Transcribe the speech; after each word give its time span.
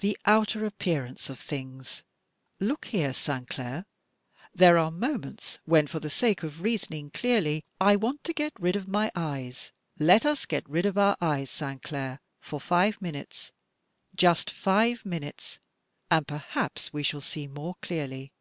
the 0.00 0.18
outer 0.26 0.66
appearance 0.66 1.30
of 1.30 1.38
things! 1.38 2.02
Look 2.58 2.86
here, 2.86 3.12
Sainclair! 3.12 3.84
There 4.52 4.76
are 4.76 4.90
moments 4.90 5.60
when, 5.66 5.86
for 5.86 6.00
the 6.00 6.10
sake 6.10 6.42
of 6.42 6.62
reasoning 6.62 7.10
clearly, 7.12 7.64
I 7.80 7.94
want 7.94 8.24
to 8.24 8.32
get 8.32 8.54
rid 8.58 8.74
of 8.74 8.88
my 8.88 9.12
eyes! 9.14 9.70
Let 10.00 10.26
us 10.26 10.46
get 10.46 10.68
rid 10.68 10.84
of 10.84 10.98
our 10.98 11.16
eyes, 11.20 11.48
Sainclair, 11.48 12.18
for 12.40 12.58
five 12.58 13.00
minutes— 13.00 13.52
^just 14.16 14.50
five 14.50 15.06
minutes, 15.06 15.60
and, 16.10 16.26
perhaps, 16.26 16.92
we 16.92 17.04
shall 17.04 17.20
see 17.20 17.46
more 17.46 17.76
clearly." 17.82 18.32